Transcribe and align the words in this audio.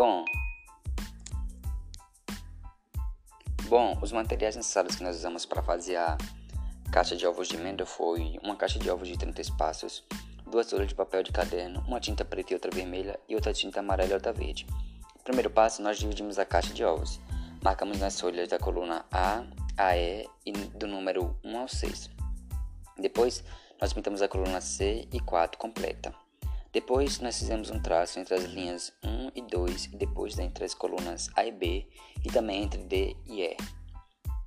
Bom, 0.00 0.24
bom, 3.64 3.98
os 4.00 4.12
materiais 4.12 4.56
necessários 4.56 4.96
que 4.96 5.02
nós 5.02 5.14
usamos 5.14 5.44
para 5.44 5.62
fazer 5.62 5.96
a 5.96 6.16
caixa 6.90 7.14
de 7.14 7.26
ovos 7.26 7.48
de 7.48 7.56
amêndoa 7.58 7.86
foi 7.86 8.38
uma 8.42 8.56
caixa 8.56 8.78
de 8.78 8.90
ovos 8.90 9.06
de 9.06 9.18
30 9.18 9.38
espaços, 9.42 10.02
duas 10.50 10.70
folhas 10.70 10.88
de 10.88 10.94
papel 10.94 11.22
de 11.22 11.30
caderno, 11.30 11.84
uma 11.86 12.00
tinta 12.00 12.24
preta 12.24 12.54
e 12.54 12.56
outra 12.56 12.70
vermelha 12.70 13.20
e 13.28 13.34
outra 13.34 13.52
tinta 13.52 13.80
amarela 13.80 14.12
e 14.12 14.14
outra 14.14 14.32
verde. 14.32 14.66
Primeiro 15.22 15.50
passo, 15.50 15.82
nós 15.82 15.98
dividimos 15.98 16.38
a 16.38 16.46
caixa 16.46 16.72
de 16.72 16.82
ovos. 16.82 17.20
Marcamos 17.62 18.00
nas 18.00 18.18
folhas 18.18 18.48
da 18.48 18.58
coluna 18.58 19.04
A, 19.12 19.44
AE 19.76 20.26
e 20.46 20.52
do 20.52 20.86
número 20.86 21.38
1 21.44 21.58
ao 21.58 21.68
6. 21.68 22.08
Depois, 22.96 23.44
nós 23.78 23.92
pintamos 23.92 24.22
a 24.22 24.28
coluna 24.28 24.62
C 24.62 25.06
e 25.12 25.20
4 25.20 25.58
completa. 25.58 26.10
Depois, 26.72 27.18
nós 27.18 27.38
fizemos 27.38 27.70
um 27.70 27.80
traço 27.80 28.20
entre 28.20 28.34
as 28.34 28.44
linhas 28.44 28.92
1 29.02 29.32
e 29.34 29.42
2 29.42 29.86
e 29.86 29.96
depois 29.96 30.38
entre 30.38 30.64
as 30.64 30.72
colunas 30.72 31.28
A 31.34 31.44
e 31.44 31.50
B 31.50 31.86
e 32.24 32.30
também 32.30 32.62
entre 32.62 32.82
D 32.84 33.16
e 33.26 33.42
E, 33.42 33.56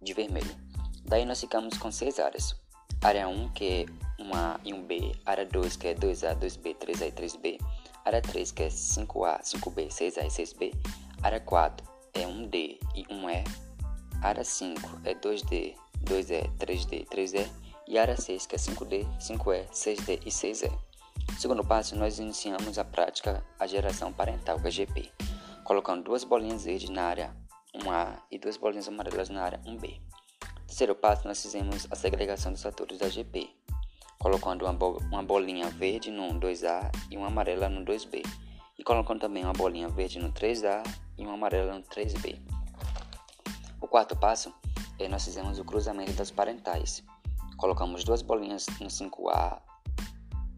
de 0.00 0.14
vermelho. 0.14 0.54
Daí 1.04 1.24
nós 1.24 1.40
ficamos 1.40 1.76
com 1.78 1.90
seis 1.90 2.20
áreas. 2.20 2.54
Área 3.02 3.26
1, 3.26 3.48
que 3.48 3.64
é 3.64 3.86
1A 4.22 4.60
e 4.64 4.72
1B. 4.72 5.18
Área 5.26 5.44
2, 5.44 5.76
que 5.76 5.88
é 5.88 5.94
2A, 5.94 6.38
2B, 6.38 6.76
3A 6.76 7.08
e 7.08 7.12
3B. 7.12 7.58
Área 8.04 8.22
3, 8.22 8.52
que 8.52 8.62
é 8.62 8.68
5A, 8.68 9.40
5B, 9.42 9.88
6A 9.88 10.24
e 10.24 10.28
6B. 10.28 10.72
Área 11.22 11.40
4 11.40 11.84
é 12.14 12.20
1D 12.20 12.78
e 12.94 13.04
1E. 13.06 13.44
Área 14.22 14.44
5 14.44 15.00
é 15.04 15.14
2D, 15.14 15.74
2E, 16.04 16.48
3D, 16.58 17.04
3E. 17.08 17.50
E 17.88 17.98
área 17.98 18.16
6, 18.16 18.46
que 18.46 18.54
é 18.54 18.58
5D, 18.58 19.06
5E, 19.18 19.68
6D 19.70 20.20
e 20.24 20.30
6E. 20.30 20.91
Segundo 21.42 21.64
passo, 21.64 21.96
nós 21.96 22.20
iniciamos 22.20 22.78
a 22.78 22.84
prática 22.84 23.44
a 23.58 23.66
geração 23.66 24.12
parental 24.12 24.60
VGP, 24.60 25.10
colocando 25.64 26.04
duas 26.04 26.22
bolinhas 26.22 26.62
verdes 26.62 26.88
na 26.88 27.02
área 27.02 27.36
1A 27.74 28.16
e 28.30 28.38
duas 28.38 28.56
bolinhas 28.56 28.86
amarelas 28.86 29.28
na 29.28 29.42
área 29.42 29.60
1B. 29.66 30.00
Terceiro 30.68 30.94
passo, 30.94 31.26
nós 31.26 31.42
fizemos 31.42 31.88
a 31.90 31.96
segregação 31.96 32.52
dos 32.52 32.62
fatores 32.62 32.96
da 32.96 33.08
GP, 33.08 33.50
colocando 34.20 34.66
uma, 34.66 34.72
bo 34.72 34.98
uma 35.10 35.24
bolinha 35.24 35.68
verde 35.68 36.12
no 36.12 36.28
2A 36.38 36.92
e 37.10 37.16
uma 37.16 37.26
amarela 37.26 37.68
no 37.68 37.84
2B, 37.84 38.24
e 38.78 38.84
colocando 38.84 39.22
também 39.22 39.42
uma 39.42 39.52
bolinha 39.52 39.88
verde 39.88 40.20
no 40.20 40.32
3A 40.32 40.84
e 41.18 41.24
uma 41.24 41.34
amarela 41.34 41.74
no 41.74 41.82
3B. 41.82 42.40
O 43.80 43.88
quarto 43.88 44.14
passo 44.14 44.54
é 44.96 45.08
nós 45.08 45.24
fizemos 45.24 45.58
o 45.58 45.64
cruzamento 45.64 46.12
das 46.12 46.30
parentais. 46.30 47.02
Colocamos 47.56 48.04
duas 48.04 48.22
bolinhas 48.22 48.68
no 48.80 48.86
5A 48.86 49.71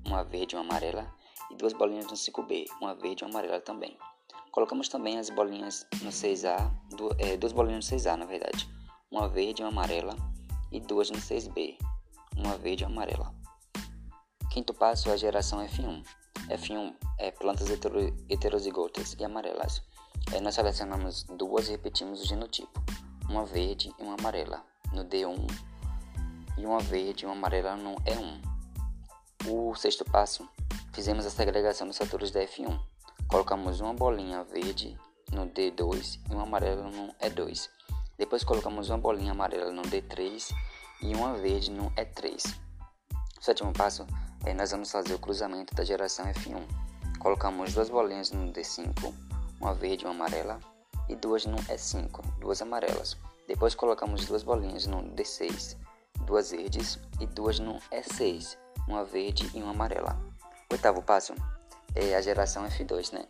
uma 0.06 0.22
verde 0.22 0.55
e 0.55 0.58
uma 0.58 0.64
amarela, 0.64 1.12
e 1.50 1.56
duas 1.56 1.72
bolinhas 1.72 2.06
no 2.06 2.12
5B, 2.12 2.66
uma 2.80 2.94
verde 2.94 3.22
e 3.22 3.27
uma 3.27 3.38
amarela 3.38 3.60
também. 3.60 3.97
Colocamos 4.50 4.88
também 4.88 5.19
as 5.19 5.30
bolinhas 5.30 5.86
no 6.02 6.10
6A, 6.10 6.70
é, 7.19 7.36
duas 7.36 7.52
bolinhas 7.52 7.91
no 7.91 7.97
6A 7.97 8.16
na 8.16 8.25
verdade, 8.25 8.69
uma 9.10 9.28
verde 9.28 9.62
e 9.62 9.64
uma 9.64 9.70
amarela, 9.70 10.16
e 10.70 10.80
duas 10.80 11.10
no 11.10 11.19
6B, 11.19 11.77
uma 12.36 12.56
verde 12.56 12.84
e 12.84 12.86
uma 12.86 12.92
amarela. 13.02 13.34
Quinto 14.50 14.72
passo 14.72 15.08
é 15.08 15.12
a 15.12 15.16
geração 15.16 15.58
F1. 15.58 16.05
F1 16.48 16.94
é 17.19 17.30
plantas 17.30 17.69
heterozigotas 18.28 19.16
e 19.19 19.25
amarelas. 19.25 19.82
Aí 20.32 20.41
nós 20.41 20.55
selecionamos 20.55 21.25
duas 21.25 21.69
e 21.69 21.72
repetimos 21.72 22.22
o 22.22 22.27
genotipo, 22.27 22.82
uma 23.28 23.44
verde 23.44 23.92
e 23.98 24.02
uma 24.02 24.14
amarela 24.14 24.64
no 24.92 25.05
D1 25.05 25.47
e 26.56 26.64
uma 26.64 26.78
verde 26.78 27.25
e 27.25 27.27
uma 27.27 27.34
amarela 27.34 27.77
no 27.77 27.97
E1. 27.97 28.53
O 29.47 29.75
sexto 29.75 30.06
passo, 30.06 30.48
fizemos 30.95 31.27
a 31.27 31.31
segregação 31.31 31.87
dos 31.87 31.98
fatores 31.98 32.31
da 32.31 32.41
F1. 32.41 32.81
Colocamos 33.28 33.78
uma 33.78 33.92
bolinha 33.92 34.42
verde 34.42 34.98
no 35.31 35.47
D2 35.47 36.19
e 36.31 36.32
uma 36.32 36.44
amarela 36.44 36.84
no 36.84 37.12
E2. 37.16 37.69
Depois 38.16 38.43
colocamos 38.43 38.88
uma 38.88 38.97
bolinha 38.97 39.32
amarela 39.32 39.71
no 39.71 39.82
D3 39.82 40.50
e 41.03 41.15
uma 41.15 41.34
verde 41.34 41.71
no 41.71 41.91
E3. 41.91 42.56
O 43.38 43.44
sétimo 43.44 43.71
passo 43.75 44.06
é 44.47 44.55
nós 44.55 44.71
vamos 44.71 44.91
fazer 44.91 45.12
o 45.12 45.19
cruzamento 45.19 45.75
da 45.75 45.84
geração 45.84 46.25
F1. 46.25 46.66
Colocamos 47.19 47.75
duas 47.75 47.91
bolinhas 47.91 48.31
no 48.31 48.50
D5, 48.50 49.12
uma 49.61 49.75
verde 49.75 50.05
e 50.05 50.09
uma 50.09 50.15
amarela, 50.15 50.59
e 51.06 51.15
duas 51.15 51.44
no 51.44 51.59
E5, 51.59 52.38
duas 52.38 52.62
amarelas. 52.62 53.15
Depois 53.47 53.75
colocamos 53.75 54.25
duas 54.25 54.43
bolinhas 54.43 54.87
no 54.87 55.03
D6, 55.03 55.76
duas 56.25 56.50
verdes 56.50 56.99
e 57.21 57.26
duas 57.26 57.59
no 57.59 57.75
E6, 57.93 58.56
uma 58.87 59.05
verde 59.05 59.50
e 59.55 59.62
uma 59.62 59.71
amarela. 59.71 60.19
Oitavo 60.71 61.03
passo 61.03 61.34
é 61.95 62.15
a 62.15 62.21
geração 62.21 62.65
F2, 62.67 63.12
né? 63.12 63.25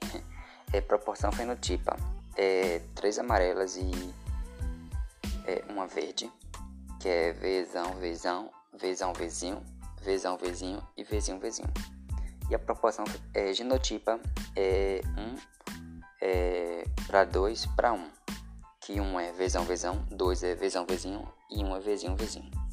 É 0.73 0.81
proporção 0.81 1.31
fenotipa. 1.31 1.97
É 2.37 2.81
três 2.95 3.19
amarelas 3.19 3.77
e 3.77 4.15
é 5.47 5.63
uma 5.69 5.87
verde, 5.87 6.31
que 6.99 7.09
é 7.09 7.33
Vzão, 7.33 7.95
Vzão, 8.01 8.51
Vzão, 8.73 9.13
Vzinho, 9.13 9.63
Vzão, 10.03 10.37
Vzinho 10.37 10.83
e 10.97 11.05
Vzinho, 11.05 11.39
Vzinho. 11.39 11.71
E 12.51 12.55
a 12.55 12.59
proporção 12.59 13.05
é, 13.33 13.53
genotipa 13.53 14.21
é 14.57 15.01
1 15.17 15.37
é, 16.21 16.85
para 17.07 17.25
2 17.25 17.67
para 17.67 17.93
1, 17.93 18.11
que 18.81 19.01
1 19.01 19.21
é 19.21 19.33
Vzão, 19.33 19.65
Vzão, 19.65 20.05
2 20.11 20.43
é 20.43 20.55
Vzão, 20.55 20.87
Vzinho 20.87 21.27
e 21.51 21.63
1 21.63 21.77
é 21.77 21.81
Vzinho, 21.81 22.17
Vzinho. 22.17 22.64